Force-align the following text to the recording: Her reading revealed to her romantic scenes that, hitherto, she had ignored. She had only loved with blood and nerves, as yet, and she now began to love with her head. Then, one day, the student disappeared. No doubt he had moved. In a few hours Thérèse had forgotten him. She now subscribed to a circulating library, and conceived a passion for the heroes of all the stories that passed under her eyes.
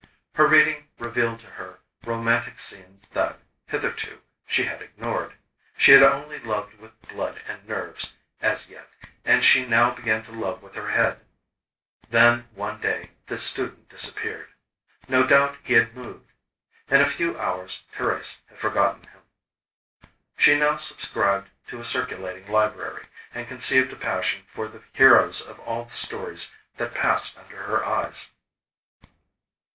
Her 0.33 0.47
reading 0.47 0.87
revealed 0.97 1.41
to 1.41 1.45
her 1.45 1.77
romantic 2.03 2.57
scenes 2.57 3.07
that, 3.09 3.37
hitherto, 3.67 4.23
she 4.47 4.63
had 4.63 4.81
ignored. 4.81 5.35
She 5.77 5.91
had 5.91 6.01
only 6.01 6.39
loved 6.39 6.73
with 6.79 6.99
blood 7.07 7.39
and 7.45 7.67
nerves, 7.69 8.13
as 8.41 8.67
yet, 8.67 8.89
and 9.23 9.43
she 9.45 9.63
now 9.63 9.91
began 9.91 10.23
to 10.23 10.31
love 10.31 10.63
with 10.63 10.73
her 10.73 10.89
head. 10.89 11.23
Then, 12.09 12.47
one 12.55 12.81
day, 12.81 13.11
the 13.27 13.37
student 13.37 13.89
disappeared. 13.89 14.47
No 15.07 15.23
doubt 15.27 15.59
he 15.61 15.73
had 15.73 15.95
moved. 15.95 16.31
In 16.89 16.99
a 16.99 17.07
few 17.07 17.37
hours 17.37 17.83
Thérèse 17.93 18.39
had 18.47 18.57
forgotten 18.57 19.03
him. 19.03 19.21
She 20.35 20.57
now 20.57 20.77
subscribed 20.77 21.51
to 21.67 21.79
a 21.79 21.83
circulating 21.83 22.47
library, 22.51 23.05
and 23.35 23.47
conceived 23.47 23.93
a 23.93 23.97
passion 23.97 24.45
for 24.47 24.67
the 24.67 24.81
heroes 24.93 25.41
of 25.41 25.59
all 25.59 25.85
the 25.85 25.93
stories 25.93 26.51
that 26.77 26.95
passed 26.95 27.37
under 27.37 27.57
her 27.65 27.85
eyes. 27.85 28.31